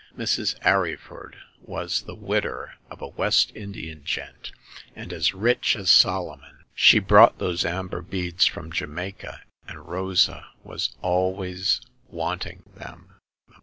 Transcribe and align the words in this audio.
Mrs. 0.17 0.55
Arryford 0.63 1.35
was 1.61 2.01
the 2.01 2.15
widder 2.15 2.73
of 2.89 3.03
a 3.03 3.07
West 3.09 3.51
Indian 3.53 4.03
gent, 4.03 4.51
and 4.95 5.13
as 5.13 5.35
rich 5.35 5.75
as 5.75 5.91
Solomon. 5.91 6.65
She 6.73 6.97
brought 6.97 7.37
those 7.37 7.63
amber 7.65 8.01
beads 8.01 8.47
from 8.47 8.71
Jamaica, 8.71 9.43
and 9.67 9.87
Rosa 9.87 10.47
was 10.63 10.95
always 11.03 11.81
want 12.09 12.47
ing 12.47 12.63
them." 12.75 13.13